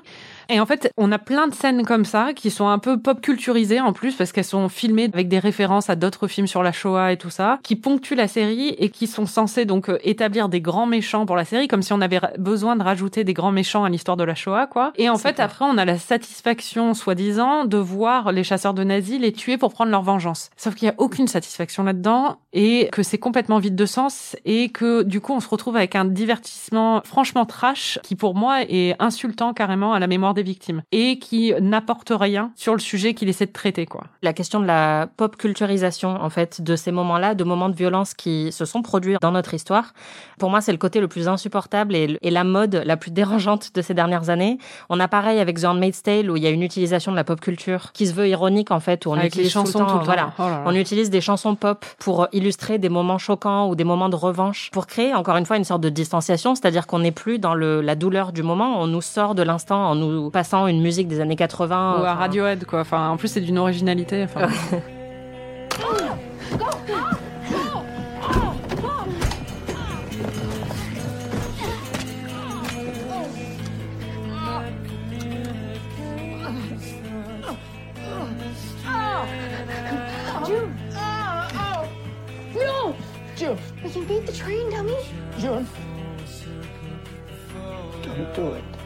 [0.49, 3.21] Et en fait, on a plein de scènes comme ça qui sont un peu pop
[3.21, 6.71] culturisées en plus parce qu'elles sont filmées avec des références à d'autres films sur la
[6.71, 10.49] Shoah et tout ça, qui ponctuent la série et qui sont censés donc euh, établir
[10.49, 13.51] des grands méchants pour la série, comme si on avait besoin de rajouter des grands
[13.51, 14.93] méchants à l'histoire de la Shoah, quoi.
[14.97, 15.45] Et en fait, clair.
[15.45, 19.73] après, on a la satisfaction, soi-disant, de voir les chasseurs de nazis les tuer pour
[19.73, 20.49] prendre leur vengeance.
[20.57, 24.69] Sauf qu'il y a aucune satisfaction là-dedans et que c'est complètement vide de sens et
[24.69, 28.95] que du coup, on se retrouve avec un divertissement franchement trash qui, pour moi, est
[28.99, 33.29] insultant carrément à la mémoire des victimes et qui n'apporte rien sur le sujet qu'il
[33.29, 34.05] essaie de traiter, quoi.
[34.21, 38.13] la question de la pop culturisation en fait de ces moments-là, de moments de violence
[38.13, 39.93] qui se sont produits dans notre histoire.
[40.39, 43.73] Pour moi, c'est le côté le plus insupportable et, et la mode la plus dérangeante
[43.73, 44.57] de ces dernières années.
[44.89, 47.23] On a pareil avec The Handmaid's Tale où il y a une utilisation de la
[47.23, 49.79] pop culture qui se veut ironique en fait, où on avec les utilise chansons tout
[49.79, 50.05] le temps, tout le temps.
[50.05, 50.33] voilà.
[50.37, 50.63] Oh là là.
[50.65, 54.69] On utilise des chansons pop pour illustrer des moments choquants ou des moments de revanche,
[54.71, 57.81] pour créer encore une fois une sorte de distanciation, c'est-à-dire qu'on n'est plus dans le,
[57.81, 61.19] la douleur du moment, on nous sort de l'instant en nous passant une musique des
[61.19, 61.93] années 80.
[61.93, 62.81] Ou à enfin, Radiohead, quoi.
[62.81, 64.23] Enfin, en plus, c'est d'une originalité.
[64.23, 64.47] Enfin,
[80.45, 80.75] June!
[82.55, 82.95] No!
[83.35, 83.57] June!
[83.83, 84.97] We can beat the train, dummy!
[85.39, 85.67] June!
[88.03, 88.80] Don't do it.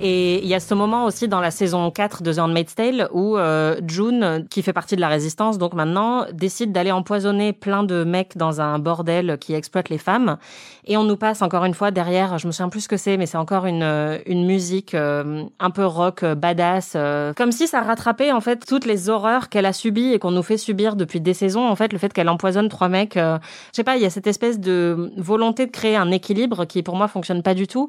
[0.00, 3.08] Et il y a ce moment aussi dans la saison 4 de The Handmaid's Tale
[3.12, 7.82] où euh, June, qui fait partie de la résistance, donc maintenant, décide d'aller empoisonner plein
[7.82, 10.38] de mecs dans un bordel qui exploite les femmes.
[10.86, 13.16] Et on nous passe encore une fois derrière, je me souviens plus ce que c'est,
[13.16, 17.52] mais c'est encore une, euh, une musique euh, un peu rock, euh, badass, euh, comme
[17.52, 20.56] si ça rattrapait en fait toutes les horreurs qu'elle a subies et qu'on nous fait
[20.56, 21.68] subir depuis des saisons.
[21.68, 23.38] En fait, le fait qu'elle empoisonne trois mecs, euh,
[23.72, 26.82] je sais pas, il y a cette espèce de volonté de créer un équilibre qui
[26.82, 27.88] pour moi fonctionne pas du tout.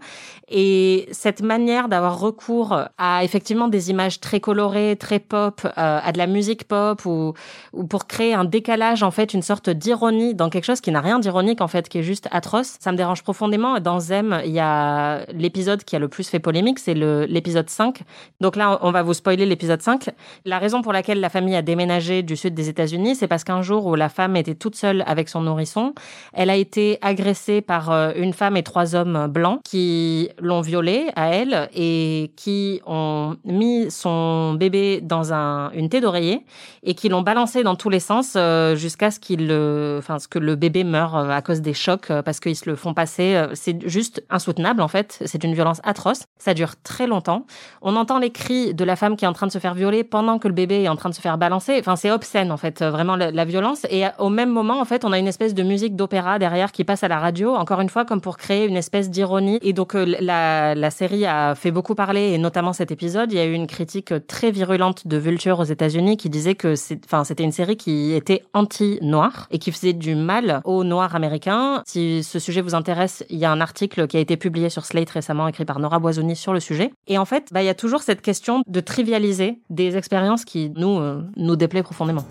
[0.50, 6.12] Et cette manière d'avoir recours à effectivement des images très colorées, très pop, euh, à
[6.12, 7.34] de la musique pop ou,
[7.74, 11.02] ou pour créer un décalage en fait, une sorte d'ironie dans quelque chose qui n'a
[11.02, 12.78] rien d'ironique en fait, qui est juste atroce.
[12.80, 13.80] Ça me dérange profondément.
[13.80, 18.02] Dans Zem, il y a l'épisode qui a le plus fait polémique, c'est l'épisode 5.
[18.42, 20.10] Donc là, on va vous spoiler l'épisode 5.
[20.46, 23.62] La raison pour laquelle la famille a déménagé du sud des États-Unis, c'est parce qu'un
[23.62, 25.94] jour où la femme était toute seule avec son nourrisson,
[26.34, 31.08] elle a été agressée par euh, une femme et trois hommes blancs qui l'ont violée
[31.16, 36.46] à elle et et qui ont mis son bébé dans un, une thé d'oreiller
[36.84, 39.52] et qui l'ont balancé dans tous les sens euh, jusqu'à ce qu'il,
[39.98, 42.70] enfin, ce que le bébé meure euh, à cause des chocs euh, parce qu'ils se
[42.70, 43.44] le font passer.
[43.54, 45.20] C'est juste insoutenable en fait.
[45.26, 46.24] C'est une violence atroce.
[46.38, 47.46] Ça dure très longtemps.
[47.82, 50.04] On entend les cris de la femme qui est en train de se faire violer
[50.04, 51.78] pendant que le bébé est en train de se faire balancer.
[51.80, 53.86] Enfin, c'est obscène en fait, vraiment la, la violence.
[53.90, 56.84] Et au même moment, en fait, on a une espèce de musique d'opéra derrière qui
[56.84, 57.56] passe à la radio.
[57.56, 59.60] Encore une fois, comme pour créer une espèce d'ironie.
[59.62, 63.32] Et donc la, la série a fait beaucoup parler, et notamment cet épisode.
[63.32, 66.76] Il y a eu une critique très virulente de Vulture aux États-Unis qui disait que
[66.76, 71.82] c'était une série qui était anti-noir et qui faisait du mal aux noirs américains.
[71.86, 74.84] Si ce sujet vous intéresse, il y a un article qui a été publié sur
[74.84, 76.92] Slate récemment, écrit par Nora Boisoni sur le sujet.
[77.08, 80.74] Et en fait, bah, il y a toujours cette question de trivialiser des expériences qui
[80.76, 82.26] nous, euh, nous déplaient profondément.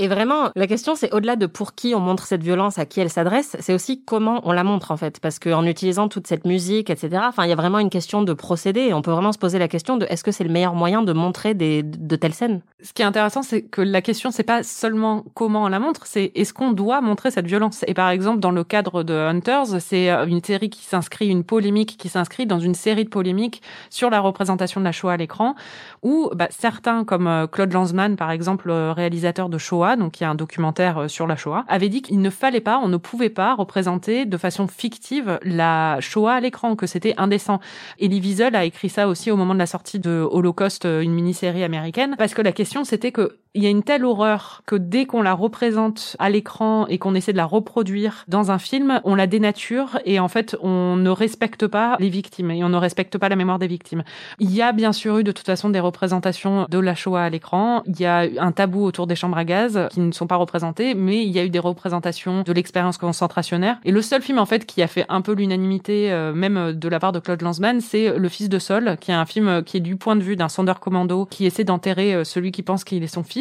[0.00, 3.00] Et vraiment, la question, c'est au-delà de pour qui on montre cette violence, à qui
[3.00, 5.18] elle s'adresse, c'est aussi comment on la montre, en fait.
[5.18, 8.32] Parce qu'en utilisant toute cette musique, etc., enfin, il y a vraiment une question de
[8.32, 8.94] procédé.
[8.94, 11.12] On peut vraiment se poser la question de est-ce que c'est le meilleur moyen de
[11.12, 12.62] montrer de telles scènes?
[12.80, 16.06] Ce qui est intéressant, c'est que la question, c'est pas seulement comment on la montre,
[16.06, 17.84] c'est est-ce qu'on doit montrer cette violence?
[17.88, 21.42] Et par exemple, dans le cadre de Hunters, c'est euh, une série qui s'inscrit, une
[21.42, 25.16] polémique qui s'inscrit dans une série de polémiques sur la représentation de la Shoah à
[25.16, 25.56] l'écran,
[26.02, 30.26] où bah, certains, comme euh, Claude Lanzmann, par exemple, réalisateur de Shoah, donc il y
[30.26, 32.96] a un documentaire euh, sur la Shoah, avait dit qu'il ne fallait pas, on ne
[32.96, 37.60] pouvait pas représenter de façon fictive la Shoah à l'écran, que c'était indécent.
[38.00, 41.12] Elie Wiesel a écrit ça aussi au moment de la sortie de Holocaust, euh, une
[41.12, 44.76] mini-série américaine, parce que la question c'était que il y a une telle horreur que
[44.76, 49.00] dès qu'on la représente à l'écran et qu'on essaie de la reproduire dans un film,
[49.04, 52.76] on la dénature et en fait on ne respecte pas les victimes et on ne
[52.76, 54.04] respecte pas la mémoire des victimes.
[54.38, 57.30] Il y a bien sûr eu de toute façon des représentations de la Shoah à
[57.30, 57.82] l'écran.
[57.86, 60.94] Il y a un tabou autour des chambres à gaz qui ne sont pas représentées,
[60.94, 63.78] mais il y a eu des représentations de l'expérience concentrationnaire.
[63.84, 66.88] Et le seul film en fait qui a fait un peu l'unanimité, euh, même de
[66.88, 69.78] la part de Claude Lanzmann, c'est Le Fils de Sol, qui est un film qui
[69.78, 72.84] est du point de vue d'un sondeur commando qui essaie d'enterrer euh, celui qui pense
[72.84, 73.37] qu'il est son fils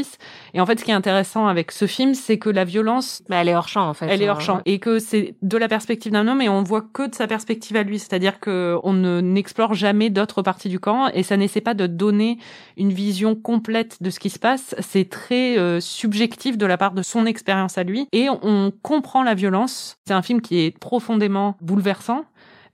[0.54, 3.38] et en fait, ce qui est intéressant avec ce film, c'est que la violence, bah,
[3.38, 4.08] elle est hors champ en fait.
[4.10, 6.82] Elle est hors champ et que c'est de la perspective d'un homme et on voit
[6.82, 10.80] que de sa perspective à lui, c'est-à-dire que on ne n'explore jamais d'autres parties du
[10.80, 12.38] camp et ça n'essaie pas de donner
[12.78, 14.76] une vision complète de ce qui se passe.
[14.80, 19.24] C'est très euh, subjectif de la part de son expérience à lui et on comprend
[19.24, 19.98] la violence.
[20.06, 22.26] C'est un film qui est profondément bouleversant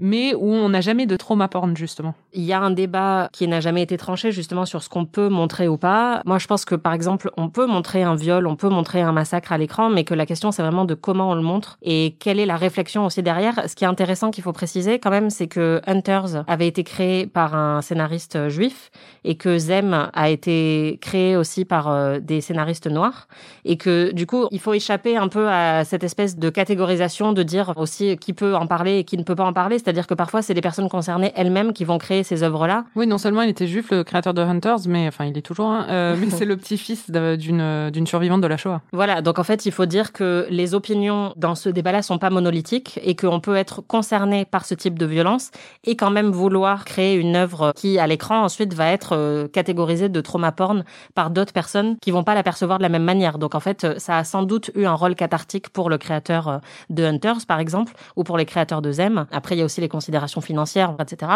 [0.03, 2.13] mais où on n'a jamais de trauma porn, justement.
[2.33, 5.29] Il y a un débat qui n'a jamais été tranché, justement, sur ce qu'on peut
[5.29, 6.21] montrer ou pas.
[6.25, 9.13] Moi, je pense que, par exemple, on peut montrer un viol, on peut montrer un
[9.13, 12.17] massacre à l'écran, mais que la question, c'est vraiment de comment on le montre et
[12.19, 13.61] quelle est la réflexion aussi derrière.
[13.69, 17.25] Ce qui est intéressant qu'il faut préciser, quand même, c'est que Hunters avait été créé
[17.25, 18.91] par un scénariste juif
[19.23, 23.29] et que Zem a été créé aussi par euh, des scénaristes noirs
[23.63, 27.41] et que, du coup, il faut échapper un peu à cette espèce de catégorisation de
[27.41, 30.15] dire aussi qui peut en parler et qui ne peut pas en parler c'est-à-dire que
[30.15, 32.85] parfois c'est les personnes concernées elles-mêmes qui vont créer ces œuvres-là.
[32.95, 35.71] Oui, non seulement il était juif, le créateur de Hunters, mais enfin il est toujours,
[35.87, 38.81] euh, mais c'est le petit-fils d'une d'une survivante de la Shoah.
[38.91, 42.31] Voilà, donc en fait il faut dire que les opinions dans ce débat-là sont pas
[42.31, 45.51] monolithiques et qu'on peut être concerné par ce type de violence
[45.83, 50.09] et quand même vouloir créer une œuvre qui à l'écran ensuite va être euh, catégorisée
[50.09, 53.37] de trauma porn par d'autres personnes qui vont pas la percevoir de la même manière.
[53.37, 56.57] Donc en fait ça a sans doute eu un rôle cathartique pour le créateur euh,
[56.89, 59.27] de Hunters par exemple ou pour les créateurs de Zem.
[59.31, 61.31] Après il y a aussi les considérations financières, etc.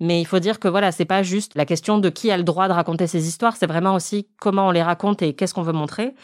[0.00, 2.44] Mais il faut dire que voilà, c'est pas juste la question de qui a le
[2.44, 5.62] droit de raconter ces histoires, c'est vraiment aussi comment on les raconte et qu'est-ce qu'on
[5.62, 6.14] veut montrer.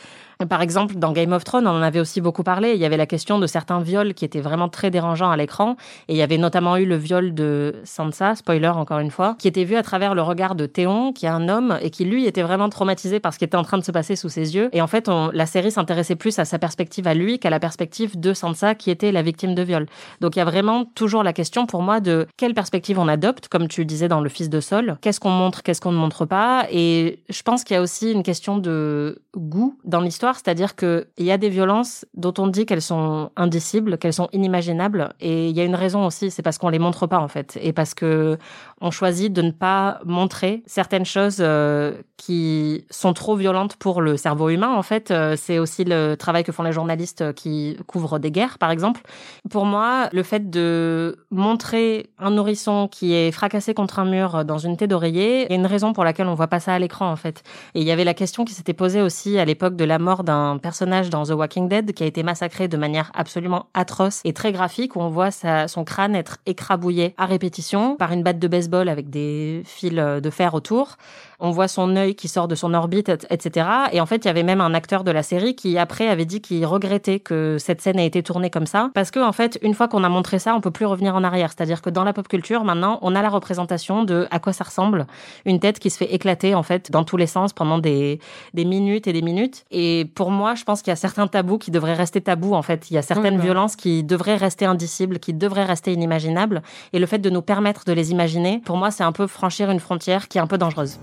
[0.48, 2.72] Par exemple, dans Game of Thrones, on en avait aussi beaucoup parlé.
[2.72, 5.76] Il y avait la question de certains viols qui étaient vraiment très dérangeants à l'écran.
[6.08, 9.48] Et il y avait notamment eu le viol de Sansa, spoiler encore une fois, qui
[9.48, 12.26] était vu à travers le regard de Théon, qui est un homme et qui lui
[12.26, 14.70] était vraiment traumatisé par ce qui était en train de se passer sous ses yeux.
[14.72, 18.18] Et en fait, la série s'intéressait plus à sa perspective à lui qu'à la perspective
[18.18, 19.86] de Sansa, qui était la victime de viol.
[20.22, 23.48] Donc il y a vraiment toujours la question pour moi de quelle perspective on adopte,
[23.48, 24.96] comme tu disais dans Le Fils de Sol.
[25.00, 26.66] Qu'est-ce qu'on montre, qu'est-ce qu'on ne montre pas?
[26.70, 31.06] Et je pense qu'il y a aussi une question de goût dans l'histoire c'est-à-dire qu'il
[31.18, 35.56] y a des violences dont on dit qu'elles sont indicibles, qu'elles sont inimaginables, et il
[35.56, 37.94] y a une raison aussi, c'est parce qu'on les montre pas en fait, et parce
[37.94, 38.38] que
[38.80, 44.16] on choisit de ne pas montrer certaines choses euh, qui sont trop violentes pour le
[44.16, 44.74] cerveau humain.
[44.74, 48.58] En fait, euh, c'est aussi le travail que font les journalistes qui couvrent des guerres,
[48.58, 49.02] par exemple.
[49.50, 54.58] Pour moi, le fait de montrer un nourrisson qui est fracassé contre un mur dans
[54.58, 56.78] une thé d'oreiller, il y a une raison pour laquelle on voit pas ça à
[56.78, 57.42] l'écran en fait.
[57.74, 60.22] Et il y avait la question qui s'était posée aussi à l'époque de la mort
[60.22, 64.32] d'un personnage dans The Walking Dead qui a été massacré de manière absolument atroce et
[64.32, 68.48] très graphique où on voit son crâne être écrabouillé à répétition par une batte de
[68.48, 70.96] baseball avec des fils de fer autour
[71.40, 73.66] on voit son œil qui sort de son orbite, etc.
[73.92, 76.26] Et en fait, il y avait même un acteur de la série qui après avait
[76.26, 79.58] dit qu'il regrettait que cette scène ait été tournée comme ça, parce que en fait,
[79.62, 81.29] une fois qu'on a montré ça, on peut plus revenir en arrière.
[81.30, 84.64] C'est-à-dire que dans la pop culture, maintenant, on a la représentation de à quoi ça
[84.64, 85.06] ressemble,
[85.44, 88.20] une tête qui se fait éclater en fait dans tous les sens pendant des,
[88.54, 89.64] des minutes et des minutes.
[89.70, 92.62] Et pour moi, je pense qu'il y a certains tabous qui devraient rester tabous en
[92.62, 92.90] fait.
[92.90, 96.62] Il y a certaines violences qui devraient rester indicibles, qui devraient rester inimaginables.
[96.92, 99.70] Et le fait de nous permettre de les imaginer, pour moi, c'est un peu franchir
[99.70, 100.98] une frontière qui est un peu dangereuse.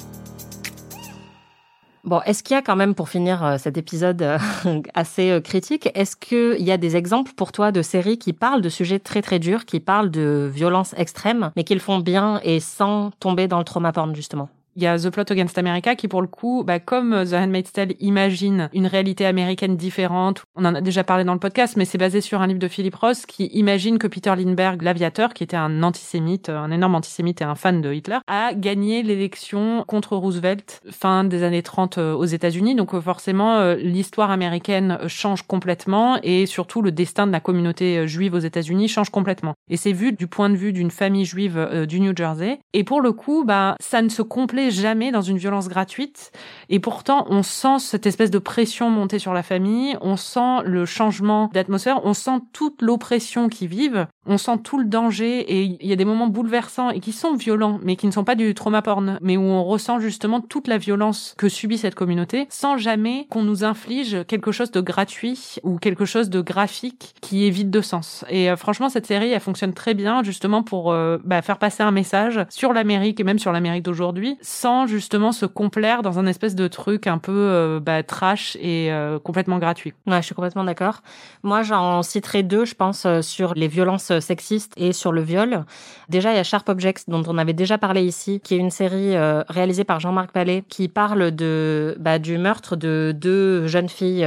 [2.08, 4.40] Bon, est-ce qu'il y a quand même, pour finir euh, cet épisode euh,
[4.94, 8.62] assez euh, critique, est-ce qu'il y a des exemples pour toi de séries qui parlent
[8.62, 12.40] de sujets très très durs, qui parlent de violences extrêmes, mais qui le font bien
[12.44, 14.48] et sans tomber dans le trauma porn, justement?
[14.78, 17.34] Il y a The Plot Against America qui, pour le coup, bah, comme euh, The
[17.34, 21.76] Handmaid's Tale imagine une réalité américaine différente, on en a déjà parlé dans le podcast,
[21.78, 25.34] mais c'est basé sur un livre de Philip Ross qui imagine que Peter Lindbergh, l'aviateur,
[25.34, 29.84] qui était un antisémite, un énorme antisémite et un fan de Hitler, a gagné l'élection
[29.88, 32.76] contre Roosevelt fin des années 30 euh, aux États-Unis.
[32.76, 38.36] Donc euh, forcément, l'histoire américaine change complètement et surtout le destin de la communauté juive
[38.36, 39.56] aux États-Unis change complètement.
[39.72, 42.60] Et c'est vu du point de vue d'une famille juive du New Jersey.
[42.74, 46.32] Et pour le coup, bah, ça ne se complète jamais dans une violence gratuite.
[46.70, 50.86] Et pourtant, on sent cette espèce de pression monter sur la famille, on sent le
[50.86, 55.88] changement d'atmosphère, on sent toute l'oppression qu'ils vivent, on sent tout le danger et il
[55.88, 58.54] y a des moments bouleversants et qui sont violents, mais qui ne sont pas du
[58.54, 62.78] trauma porn, mais où on ressent justement toute la violence que subit cette communauté sans
[62.78, 67.50] jamais qu'on nous inflige quelque chose de gratuit ou quelque chose de graphique qui est
[67.50, 68.26] vide de sens.
[68.30, 71.84] Et euh, franchement, cette série, elle fonctionne très bien justement pour euh, bah, faire passer
[71.84, 76.26] un message sur l'Amérique et même sur l'Amérique d'aujourd'hui sans justement se complaire dans un
[76.26, 78.92] espèce de truc un peu euh, bah, trash et
[79.24, 79.94] complètement gratuit.
[80.06, 81.02] Ouais, je suis complètement d'accord.
[81.44, 85.66] Moi, j'en citerai deux, je pense, sur les violences sexistes et sur le viol.
[86.10, 88.72] Déjà, il y a Sharp Objects, dont on avait déjà parlé ici, qui est une
[88.72, 89.16] série
[89.50, 94.22] réalisée par Jean-Marc Palais, qui parle de bah, du meurtre de deux jeunes filles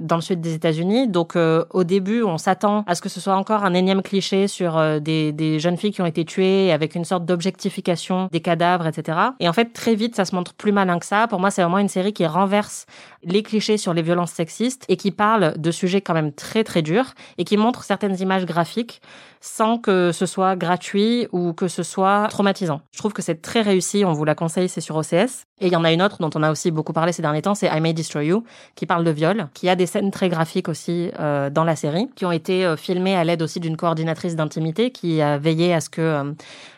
[0.00, 1.08] dans le sud des États-Unis.
[1.08, 5.00] Donc, au début, on s'attend à ce que ce soit encore un énième cliché sur
[5.00, 9.18] des, des jeunes filles qui ont été tuées avec une sorte d'objectification des cadavres, etc.
[9.40, 11.26] Et en fait, très vite, ça se montre plus malin que ça.
[11.28, 12.86] Pour moi, c'est vraiment une série qui renverse
[13.22, 16.82] les clichés sur les violences sexistes et qui parle de sujets quand même très très
[16.82, 19.00] durs et qui montre certaines images graphiques
[19.40, 22.80] sans que ce soit gratuit ou que ce soit traumatisant.
[22.92, 25.44] Je trouve que c'est très réussi, on vous la conseille, c'est sur OCS.
[25.58, 27.40] Et il y en a une autre dont on a aussi beaucoup parlé ces derniers
[27.40, 30.28] temps, c'est I May Destroy You, qui parle de viol, qui a des scènes très
[30.28, 33.78] graphiques aussi euh, dans la série, qui ont été euh, filmées à l'aide aussi d'une
[33.78, 36.32] coordinatrice d'intimité qui a veillé à ce que euh,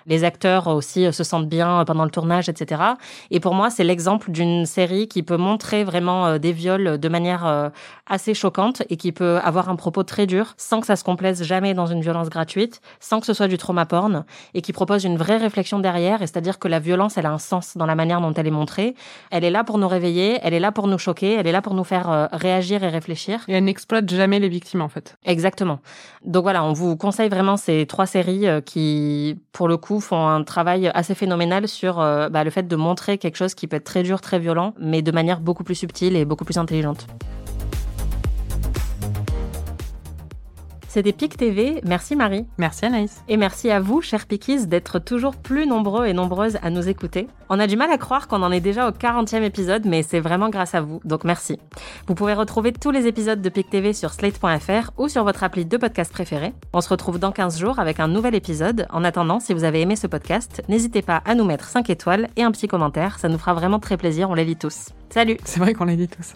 [0.07, 2.83] les acteurs aussi se sentent bien pendant le tournage, etc.
[3.33, 7.71] Et pour moi, c'est l'exemple d'une série qui peut montrer vraiment des viols de manière
[8.07, 11.43] assez choquante et qui peut avoir un propos très dur sans que ça se complaise
[11.43, 15.05] jamais dans une violence gratuite, sans que ce soit du trauma porn et qui propose
[15.05, 18.23] une vraie réflexion derrière, c'est-à-dire que la violence, elle a un sens dans la manière
[18.23, 18.68] dont elle est montrée.
[19.31, 21.63] Elle est là pour nous réveiller, elle est là pour nous choquer, elle est là
[21.63, 23.45] pour nous faire euh, réagir et réfléchir.
[23.49, 25.17] Et elle n'exploite jamais les victimes en fait.
[25.25, 25.81] Exactement.
[26.25, 30.27] Donc voilà, on vous conseille vraiment ces trois séries euh, qui, pour le coup, font
[30.27, 33.77] un travail assez phénoménal sur euh, bah, le fait de montrer quelque chose qui peut
[33.77, 37.07] être très dur, très violent, mais de manière beaucoup plus subtile et beaucoup plus intelligente.
[40.99, 41.81] C'était PIC TV.
[41.85, 42.45] Merci Marie.
[42.59, 43.23] Merci Anaïs.
[43.29, 47.29] Et merci à vous, chers Pickies, d'être toujours plus nombreux et nombreuses à nous écouter.
[47.49, 50.19] On a du mal à croire qu'on en est déjà au 40e épisode, mais c'est
[50.19, 51.61] vraiment grâce à vous, donc merci.
[52.09, 55.65] Vous pouvez retrouver tous les épisodes de PIC TV sur slate.fr ou sur votre appli
[55.65, 56.53] de podcast préféré.
[56.73, 58.89] On se retrouve dans 15 jours avec un nouvel épisode.
[58.91, 62.29] En attendant, si vous avez aimé ce podcast, n'hésitez pas à nous mettre 5 étoiles
[62.35, 64.89] et un petit commentaire, ça nous fera vraiment très plaisir, on les lit tous.
[65.11, 66.35] Salut C'est vrai qu'on les lit tous.